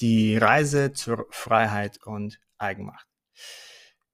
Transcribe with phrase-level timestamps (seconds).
[0.00, 3.06] Die Reise zur Freiheit und Eigenmacht.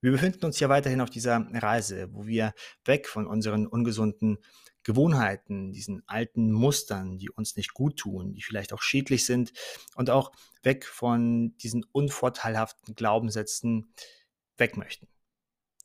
[0.01, 2.53] Wir befinden uns ja weiterhin auf dieser Reise, wo wir
[2.85, 4.37] weg von unseren ungesunden
[4.83, 9.53] Gewohnheiten, diesen alten Mustern, die uns nicht gut tun, die vielleicht auch schädlich sind
[9.95, 10.31] und auch
[10.61, 13.93] weg von diesen unvorteilhaften Glaubenssätzen
[14.57, 15.07] weg möchten.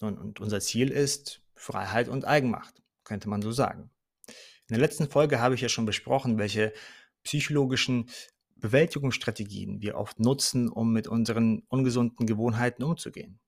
[0.00, 3.91] Und, und unser Ziel ist Freiheit und Eigenmacht, könnte man so sagen.
[4.27, 6.73] In der letzten Folge habe ich ja schon besprochen, welche
[7.23, 8.11] psychologischen
[8.57, 13.40] Bewältigungsstrategien wir oft nutzen, um mit unseren ungesunden Gewohnheiten umzugehen.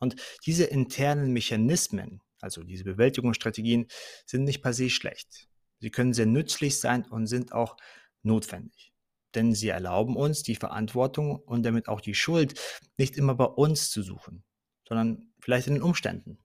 [0.00, 3.86] Und diese internen Mechanismen, also diese Bewältigungsstrategien,
[4.26, 5.48] sind nicht per se schlecht.
[5.80, 7.76] Sie können sehr nützlich sein und sind auch
[8.22, 8.92] notwendig.
[9.34, 12.58] Denn sie erlauben uns, die Verantwortung und damit auch die Schuld
[12.96, 14.44] nicht immer bei uns zu suchen,
[14.88, 16.38] sondern vielleicht in den Umständen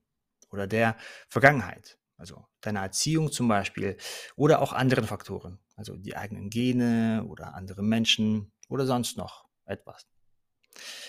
[0.50, 0.96] oder der
[1.28, 3.96] Vergangenheit, also deiner Erziehung zum Beispiel
[4.36, 10.06] oder auch anderen Faktoren, also die eigenen Gene oder andere Menschen oder sonst noch etwas.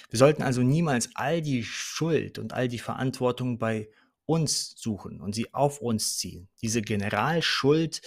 [0.09, 3.89] Wir sollten also niemals all die Schuld und all die Verantwortung bei
[4.25, 6.49] uns suchen und sie auf uns ziehen.
[6.61, 8.01] Diese Generalschuld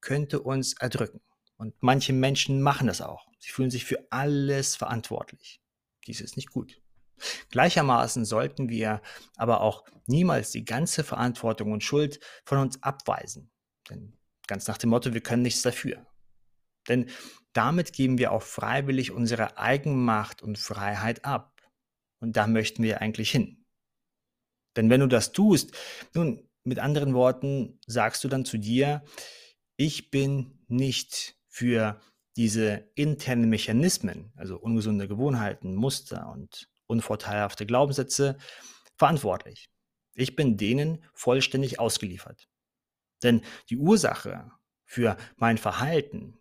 [0.00, 1.20] könnte uns erdrücken.
[1.56, 3.26] Und manche Menschen machen das auch.
[3.40, 5.60] Sie fühlen sich für alles verantwortlich.
[6.06, 6.80] Dies ist nicht gut.
[7.50, 9.00] Gleichermaßen sollten wir
[9.36, 13.50] aber auch niemals die ganze Verantwortung und Schuld von uns abweisen.
[13.90, 14.16] Denn
[14.46, 16.06] ganz nach dem Motto, wir können nichts dafür.
[16.88, 17.10] Denn
[17.52, 21.60] damit geben wir auch freiwillig unsere Eigenmacht und Freiheit ab.
[22.20, 23.64] Und da möchten wir eigentlich hin.
[24.76, 25.72] Denn wenn du das tust,
[26.14, 29.02] nun, mit anderen Worten, sagst du dann zu dir,
[29.76, 32.00] ich bin nicht für
[32.36, 38.36] diese internen Mechanismen, also ungesunde Gewohnheiten, Muster und unvorteilhafte Glaubenssätze,
[38.96, 39.70] verantwortlich.
[40.14, 42.48] Ich bin denen vollständig ausgeliefert.
[43.22, 44.50] Denn die Ursache
[44.84, 46.38] für mein Verhalten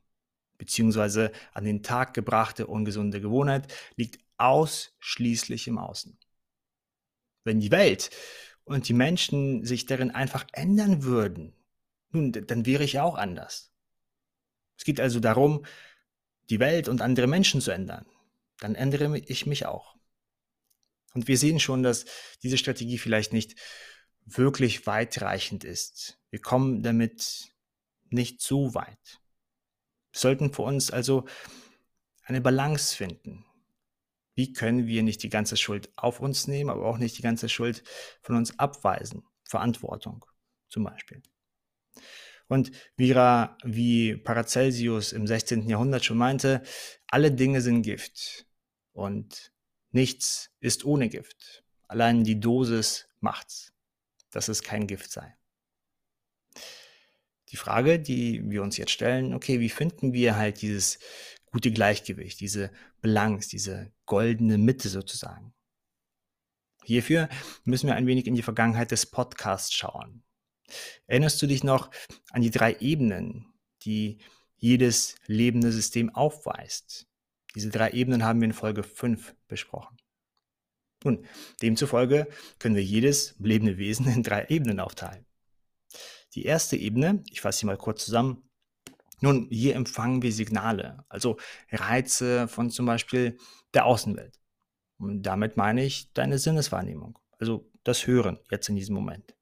[0.58, 6.18] beziehungsweise an den Tag gebrachte ungesunde Gewohnheit liegt ausschließlich im Außen.
[7.44, 8.10] Wenn die Welt
[8.64, 11.54] und die Menschen sich darin einfach ändern würden,
[12.12, 13.72] nun, dann wäre ich auch anders.
[14.78, 15.66] Es geht also darum,
[16.50, 18.06] die Welt und andere Menschen zu ändern.
[18.60, 19.97] Dann ändere ich mich auch.
[21.14, 22.06] Und wir sehen schon, dass
[22.44, 23.56] diese Strategie vielleicht nicht
[24.26, 26.20] wirklich weitreichend ist.
[26.30, 27.50] Wir kommen damit
[28.10, 29.22] nicht so weit.
[30.12, 31.26] Wir sollten für uns also
[32.24, 33.46] eine Balance finden.
[34.36, 37.50] Wie können wir nicht die ganze Schuld auf uns nehmen, aber auch nicht die ganze
[37.50, 37.84] Schuld
[38.22, 39.24] von uns abweisen?
[39.46, 40.26] Verantwortung
[40.70, 41.24] zum Beispiel.
[42.48, 45.68] Und wie, wie Paracelsius im 16.
[45.70, 46.62] Jahrhundert schon meinte,
[47.08, 48.46] alle Dinge sind Gift
[48.94, 49.52] und
[49.92, 51.64] nichts ist ohne Gift.
[51.88, 53.74] Allein die Dosis macht's,
[54.32, 55.36] dass es kein Gift sei.
[57.50, 61.00] Die Frage, die wir uns jetzt stellen, okay, wie finden wir halt dieses
[61.46, 62.72] gute Gleichgewicht, diese
[63.02, 65.54] Balance, diese goldene Mitte sozusagen?
[66.84, 67.30] Hierfür
[67.64, 70.24] müssen wir ein wenig in die Vergangenheit des Podcasts schauen.
[71.06, 71.90] Erinnerst du dich noch
[72.32, 74.20] an die drei Ebenen, die
[74.58, 77.07] jedes lebende System aufweist?
[77.58, 79.98] Diese drei Ebenen haben wir in Folge 5 besprochen.
[81.04, 81.26] Nun,
[81.60, 82.28] demzufolge
[82.60, 85.26] können wir jedes lebende Wesen in drei Ebenen aufteilen.
[86.36, 88.48] Die erste Ebene, ich fasse sie mal kurz zusammen.
[89.22, 91.38] Nun, hier empfangen wir Signale, also
[91.72, 93.40] Reize von zum Beispiel
[93.74, 94.40] der Außenwelt.
[95.00, 99.36] Und damit meine ich deine Sinneswahrnehmung, also das Hören jetzt in diesem Moment.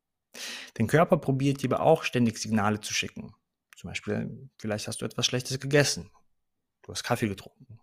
[0.76, 3.34] Dein Körper probiert aber auch ständig Signale zu schicken.
[3.76, 6.10] Zum Beispiel, vielleicht hast du etwas Schlechtes gegessen.
[6.84, 7.82] Du hast Kaffee getrunken.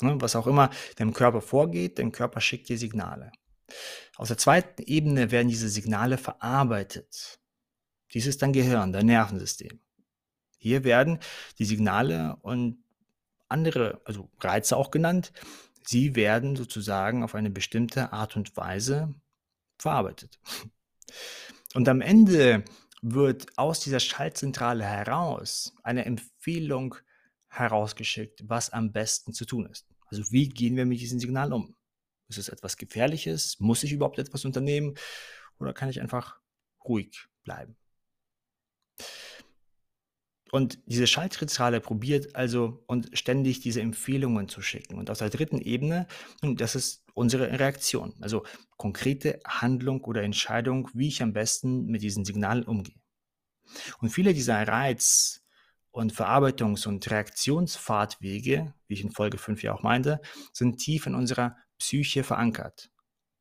[0.00, 3.30] Ne, was auch immer deinem Körper vorgeht, dein Körper schickt dir Signale.
[4.16, 7.40] Auf der zweiten Ebene werden diese Signale verarbeitet.
[8.12, 9.80] Dies ist dein Gehirn, dein Nervensystem.
[10.58, 11.18] Hier werden
[11.58, 12.82] die Signale und
[13.48, 15.32] andere, also Reize auch genannt,
[15.84, 19.14] sie werden sozusagen auf eine bestimmte Art und Weise
[19.78, 20.38] verarbeitet.
[21.74, 22.64] Und am Ende
[23.02, 26.94] wird aus dieser Schaltzentrale heraus eine Empfehlung
[27.52, 29.86] herausgeschickt, was am besten zu tun ist.
[30.06, 31.76] Also wie gehen wir mit diesem Signal um?
[32.28, 33.60] Ist es etwas Gefährliches?
[33.60, 34.94] Muss ich überhaupt etwas unternehmen?
[35.58, 36.40] Oder kann ich einfach
[36.84, 37.76] ruhig bleiben?
[40.50, 44.98] Und diese Schaltzentrale probiert also und ständig diese Empfehlungen zu schicken.
[44.98, 46.06] Und auf der dritten Ebene,
[46.42, 48.44] das ist unsere Reaktion, also
[48.76, 53.00] konkrete Handlung oder Entscheidung, wie ich am besten mit diesen Signalen umgehe.
[54.00, 55.41] Und viele dieser Reiz-
[55.92, 60.20] und Verarbeitungs- und Reaktionsfahrtwege, wie ich in Folge 5 ja auch meinte,
[60.52, 62.90] sind tief in unserer Psyche verankert.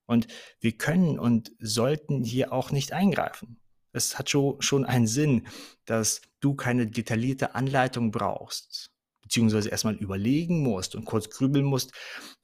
[0.05, 0.27] Und
[0.59, 3.61] wir können und sollten hier auch nicht eingreifen.
[3.93, 5.47] Es hat schon einen Sinn,
[5.85, 11.93] dass du keine detaillierte Anleitung brauchst, beziehungsweise erstmal überlegen musst und kurz grübeln musst,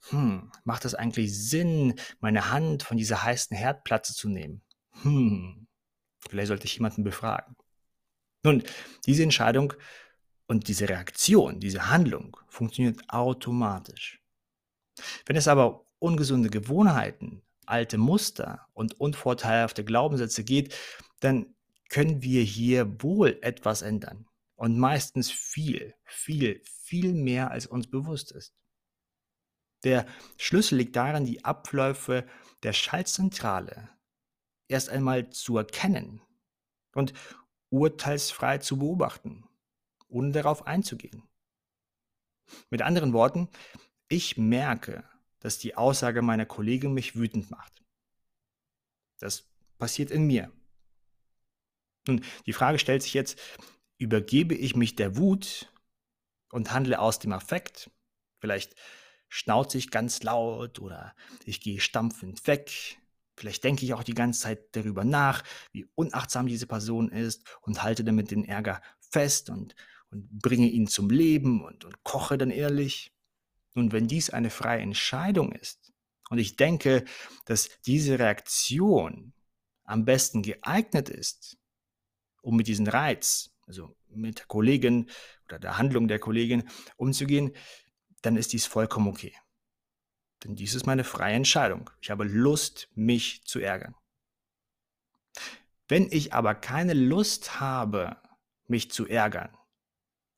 [0.08, 4.62] hm, macht das eigentlich Sinn, meine Hand von dieser heißen Herdplatte zu nehmen?
[5.02, 5.66] Hm,
[6.28, 7.56] vielleicht sollte ich jemanden befragen.
[8.42, 8.62] Nun,
[9.06, 9.74] diese Entscheidung
[10.46, 14.22] und diese Reaktion, diese Handlung funktioniert automatisch.
[15.26, 20.74] Wenn es aber ungesunde Gewohnheiten, alte Muster und unvorteilhafte Glaubenssätze geht,
[21.20, 21.54] dann
[21.88, 24.26] können wir hier wohl etwas ändern.
[24.56, 28.54] Und meistens viel, viel, viel mehr, als uns bewusst ist.
[29.84, 30.06] Der
[30.36, 32.26] Schlüssel liegt darin, die Abläufe
[32.64, 33.90] der Schaltzentrale
[34.66, 36.20] erst einmal zu erkennen
[36.94, 37.12] und
[37.70, 39.44] urteilsfrei zu beobachten,
[40.08, 41.22] ohne darauf einzugehen.
[42.70, 43.48] Mit anderen Worten,
[44.08, 45.04] ich merke,
[45.40, 47.84] dass die Aussage meiner Kollegin mich wütend macht.
[49.18, 49.44] Das
[49.78, 50.50] passiert in mir.
[52.06, 53.38] Nun, die Frage stellt sich jetzt,
[53.98, 55.70] übergebe ich mich der Wut
[56.50, 57.90] und handle aus dem Affekt?
[58.40, 58.74] Vielleicht
[59.28, 62.98] schnauze ich ganz laut oder ich gehe stampfend weg.
[63.38, 67.84] Vielleicht denke ich auch die ganze Zeit darüber nach, wie unachtsam diese Person ist und
[67.84, 69.76] halte damit den Ärger fest und,
[70.10, 73.12] und bringe ihn zum Leben und, und koche dann ehrlich.
[73.74, 75.92] Nun, wenn dies eine freie Entscheidung ist
[76.30, 77.04] und ich denke,
[77.44, 79.32] dass diese Reaktion
[79.84, 81.58] am besten geeignet ist,
[82.42, 85.08] um mit diesem Reiz, also mit der Kollegin
[85.46, 86.64] oder der Handlung der Kollegin
[86.96, 87.52] umzugehen,
[88.22, 89.32] dann ist dies vollkommen okay.
[90.44, 91.90] Denn dies ist meine freie Entscheidung.
[92.00, 93.94] Ich habe Lust, mich zu ärgern.
[95.88, 98.16] Wenn ich aber keine Lust habe,
[98.66, 99.56] mich zu ärgern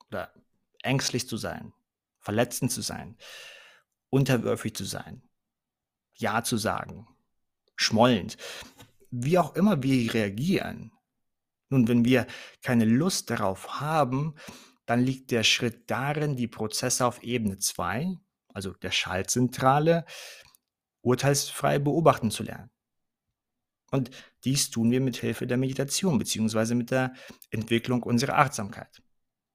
[0.07, 0.33] oder
[0.81, 1.73] ängstlich zu sein,
[2.19, 3.17] verletzend zu sein,
[4.09, 5.21] unterwürfig zu sein,
[6.15, 7.07] Ja zu sagen,
[7.75, 8.37] schmollend,
[9.09, 10.91] wie auch immer wir reagieren,
[11.71, 12.27] nun, wenn wir
[12.61, 14.35] keine Lust darauf haben,
[14.85, 18.19] dann liegt der Schritt darin, die Prozesse auf Ebene 2,
[18.53, 20.05] also der Schaltzentrale,
[21.01, 22.69] urteilsfrei beobachten zu lernen.
[23.91, 24.09] Und
[24.45, 26.75] dies tun wir mit Hilfe der Meditation bzw.
[26.75, 27.13] mit der
[27.49, 29.01] Entwicklung unserer Achtsamkeit.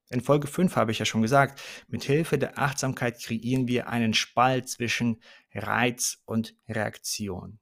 [0.09, 4.15] In Folge 5 habe ich ja schon gesagt, mit Hilfe der Achtsamkeit kreieren wir einen
[4.15, 5.21] Spalt zwischen
[5.53, 7.59] Reiz und Reaktion.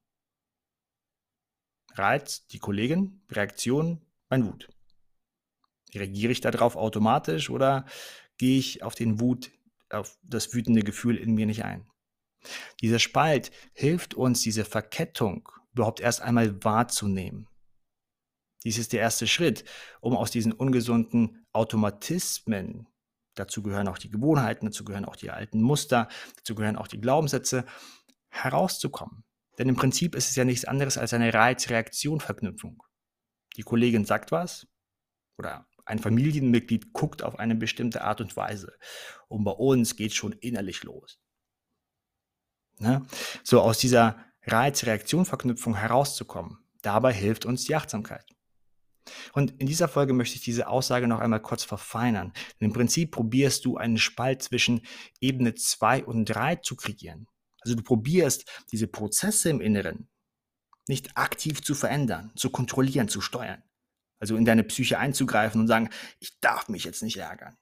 [1.95, 4.69] Reiz, die Kollegin, Reaktion, mein Wut.
[5.95, 7.87] Reagiere ich darauf automatisch oder
[8.37, 9.53] gehe ich auf den Wut,
[9.91, 11.87] auf das wütende Gefühl in mir nicht ein?
[12.81, 17.49] Dieser Spalt hilft uns, diese Verkettung überhaupt erst einmal wahrzunehmen.
[18.65, 19.65] Dies ist der erste Schritt,
[20.01, 22.89] um aus diesen ungesunden Automatismen,
[23.35, 27.01] dazu gehören auch die Gewohnheiten, dazu gehören auch die alten Muster, dazu gehören auch die
[27.01, 27.65] Glaubenssätze,
[28.31, 29.25] herauszukommen.
[29.59, 32.83] Denn im Prinzip ist es ja nichts anderes als eine Reiz-Reaktion-Verknüpfung.
[33.57, 34.67] Die Kollegin sagt was
[35.39, 38.73] oder ein Familienmitglied guckt auf eine bestimmte Art und Weise.
[39.29, 41.19] Und bei uns geht schon innerlich los.
[42.79, 43.07] Ne?
[43.43, 48.25] So aus dieser Reiz-Reaktion-Verknüpfung herauszukommen, dabei hilft uns die Achtsamkeit.
[49.33, 52.33] Und in dieser Folge möchte ich diese Aussage noch einmal kurz verfeinern.
[52.61, 54.81] Denn im Prinzip probierst du einen Spalt zwischen
[55.21, 57.27] Ebene 2 und 3 zu kreieren.
[57.61, 60.09] Also du probierst diese Prozesse im Inneren,
[60.87, 63.63] nicht aktiv zu verändern, zu kontrollieren, zu steuern.
[64.19, 67.56] Also in deine Psyche einzugreifen und sagen, ich darf mich jetzt nicht ärgern.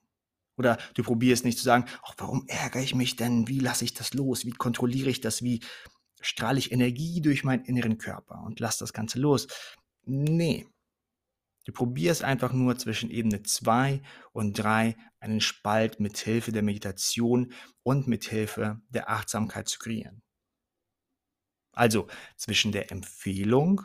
[0.57, 3.47] Oder du probierst nicht zu sagen, ach, warum ärgere ich mich denn?
[3.47, 4.45] Wie lasse ich das los?
[4.45, 5.41] Wie kontrolliere ich das?
[5.41, 5.63] Wie
[6.21, 9.47] strahle ich Energie durch meinen inneren Körper und lass das Ganze los?
[10.05, 10.67] Nee.
[11.65, 14.01] Du probierst einfach nur zwischen Ebene 2
[14.33, 20.21] und 3 einen Spalt mit Hilfe der Meditation und mit Hilfe der Achtsamkeit zu kreieren.
[21.71, 23.81] Also zwischen der Empfehlung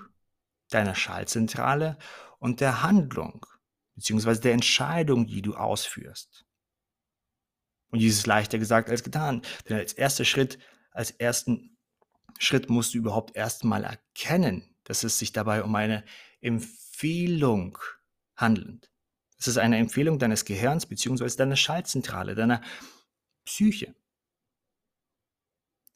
[0.71, 1.99] deiner Schaltzentrale
[2.39, 3.47] und der Handlung
[3.95, 6.47] beziehungsweise der Entscheidung, die du ausführst.
[7.91, 9.43] Und dies ist leichter gesagt als getan.
[9.69, 10.59] Denn als erster Schritt,
[10.93, 11.77] als ersten
[12.39, 16.05] Schritt musst du überhaupt erstmal erkennen, dass es sich dabei um eine
[16.41, 17.79] Empfehlung
[18.37, 18.91] handelt.
[19.39, 22.63] Es ist eine Empfehlung deines Gehirns beziehungsweise deiner Schaltzentrale, deiner
[23.45, 23.95] Psyche.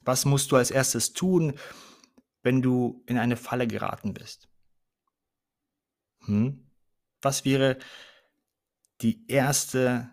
[0.01, 1.57] Was musst du als erstes tun,
[2.43, 4.52] wenn du in eine Falle geraten bist?
[6.26, 6.67] Hm?
[7.21, 7.79] Was wäre
[9.00, 10.12] die erste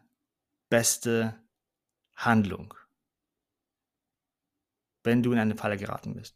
[0.70, 1.42] beste
[2.16, 2.74] Handlung,
[5.04, 6.36] wenn du in eine Falle geraten bist?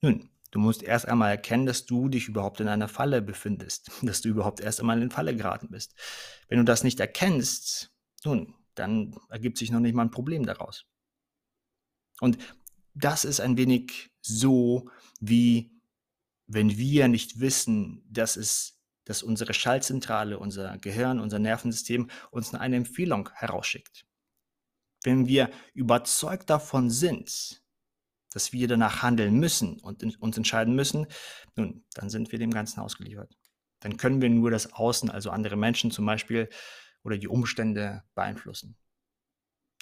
[0.00, 4.20] Nun, du musst erst einmal erkennen, dass du dich überhaupt in einer Falle befindest, dass
[4.20, 5.94] du überhaupt erst einmal in eine Falle geraten bist.
[6.48, 7.92] Wenn du das nicht erkennst,
[8.24, 10.86] nun, dann ergibt sich noch nicht mal ein Problem daraus.
[12.20, 12.38] Und
[12.94, 15.73] das ist ein wenig so, wie
[16.54, 22.76] wenn wir nicht wissen, dass es dass unsere Schaltzentrale, unser Gehirn, unser Nervensystem uns eine
[22.76, 24.06] Empfehlung herausschickt.
[25.02, 27.62] Wenn wir überzeugt davon sind,
[28.32, 31.06] dass wir danach handeln müssen und uns entscheiden müssen,
[31.54, 33.36] nun, dann sind wir dem Ganzen ausgeliefert.
[33.80, 36.48] Dann können wir nur das Außen, also andere Menschen zum Beispiel
[37.02, 38.76] oder die Umstände beeinflussen.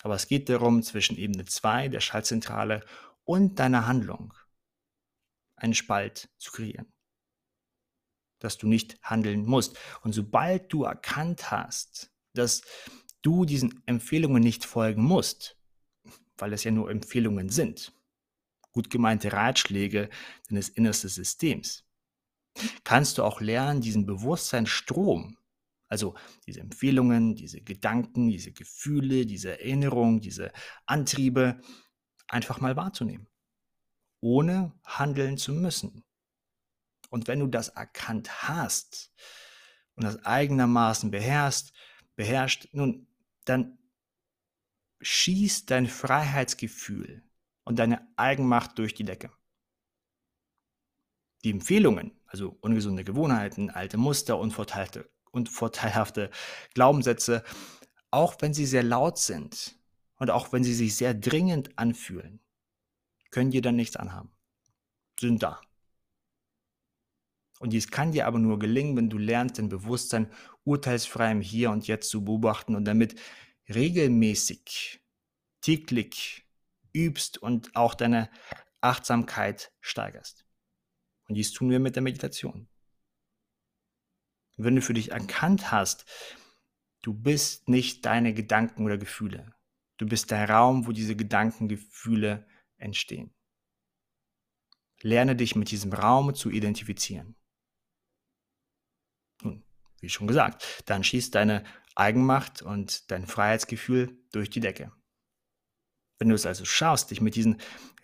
[0.03, 2.85] Aber es geht darum, zwischen Ebene 2 der Schaltzentrale
[3.23, 4.35] und deiner Handlung
[5.63, 6.93] einen Spalt zu kreieren
[8.43, 9.79] dass du nicht handeln musst.
[10.03, 12.63] Und sobald du erkannt hast, dass
[13.23, 15.57] du diesen Empfehlungen nicht folgen musst,
[16.37, 17.93] weil es ja nur Empfehlungen sind,
[18.73, 20.09] gut gemeinte Ratschläge
[20.49, 21.85] deines innersten Systems,
[22.85, 25.39] kannst du auch lernen, diesen Bewusstseinsstrom,
[25.89, 26.15] also
[26.47, 30.53] diese Empfehlungen, diese Gedanken, diese Gefühle, diese Erinnerungen, diese
[30.87, 31.61] Antriebe,
[32.29, 33.29] einfach mal wahrzunehmen,
[34.23, 36.05] ohne handeln zu müssen.
[37.11, 39.13] Und wenn du das erkannt hast
[39.97, 41.75] und das eigenermaßen beherrscht,
[42.17, 43.07] beherrscht, nun,
[43.45, 43.79] dann
[45.03, 47.23] schießt dein Freiheitsgefühl
[47.65, 49.31] und deine Eigenmacht durch die Decke.
[51.45, 56.31] Die Empfehlungen, also ungesunde Gewohnheiten, alte Muster, unvorteilhafte, unvorteilhafte
[56.75, 57.43] Glaubenssätze,
[58.13, 59.77] auch wenn sie sehr laut sind
[60.17, 62.42] und auch wenn sie sich sehr dringend anfühlen,
[63.33, 64.31] können dir dann nichts anhaben.
[65.19, 65.61] Sind da.
[67.59, 70.31] Und dies kann dir aber nur gelingen, wenn du lernst, dein Bewusstsein
[70.65, 73.19] urteilsfrei im Hier und Jetzt zu beobachten und damit
[73.69, 75.01] regelmäßig,
[75.61, 76.45] täglich
[76.93, 78.31] übst und auch deine
[78.81, 80.45] Achtsamkeit steigerst.
[81.29, 82.69] Und dies tun wir mit der Meditation.
[84.57, 86.05] wenn du für dich erkannt hast,
[87.03, 89.55] du bist nicht deine Gedanken oder Gefühle.
[89.97, 92.47] Du bist der Raum, wo diese Gedanken, Gefühle
[92.83, 93.35] entstehen.
[95.01, 97.35] Lerne dich mit diesem Raum zu identifizieren.
[99.43, 99.65] Nun,
[100.01, 104.93] wie schon gesagt, dann schießt deine Eigenmacht und dein Freiheitsgefühl durch die Decke.
[106.19, 107.57] Wenn du es also schaffst, dich mit diesem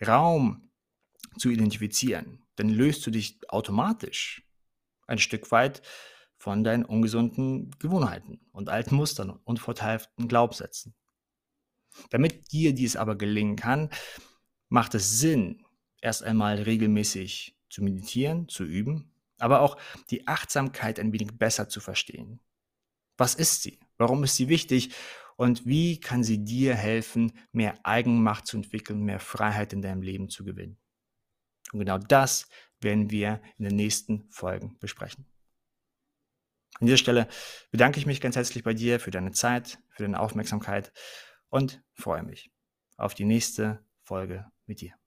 [0.05, 0.69] Raum
[1.37, 4.43] zu identifizieren, dann löst du dich automatisch
[5.07, 5.81] ein Stück weit
[6.37, 10.95] von deinen ungesunden Gewohnheiten und alten Mustern und vorteilhaften Glaubenssätzen.
[12.11, 13.89] Damit dir dies aber gelingen kann,
[14.69, 15.65] macht es Sinn,
[16.01, 19.77] erst einmal regelmäßig zu meditieren, zu üben aber auch
[20.09, 22.39] die Achtsamkeit ein wenig besser zu verstehen.
[23.17, 23.79] Was ist sie?
[23.97, 24.93] Warum ist sie wichtig?
[25.35, 30.29] Und wie kann sie dir helfen, mehr Eigenmacht zu entwickeln, mehr Freiheit in deinem Leben
[30.29, 30.77] zu gewinnen?
[31.71, 32.47] Und genau das
[32.81, 35.25] werden wir in den nächsten Folgen besprechen.
[36.79, 37.27] An dieser Stelle
[37.71, 40.93] bedanke ich mich ganz herzlich bei dir für deine Zeit, für deine Aufmerksamkeit
[41.49, 42.51] und freue mich
[42.97, 44.98] auf die nächste Folge mit dir.